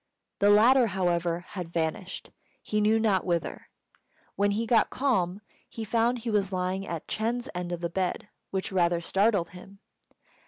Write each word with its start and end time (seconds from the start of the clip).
The 0.39 0.49
latter, 0.49 0.87
however, 0.87 1.41
had 1.49 1.71
vanished, 1.71 2.31
he 2.63 2.81
knew 2.81 2.99
not 2.99 3.23
whither. 3.23 3.69
When 4.35 4.49
he 4.49 4.65
got 4.65 4.89
calm, 4.89 5.41
he 5.69 5.83
found 5.85 6.17
he 6.17 6.31
was 6.31 6.51
lying 6.51 6.87
at 6.87 7.07
Ch'êng's 7.07 7.49
end 7.53 7.71
of 7.71 7.81
the 7.81 7.87
bed, 7.91 8.27
which 8.49 8.71
rather 8.71 8.99
startled 8.99 9.49
him. 9.51 9.77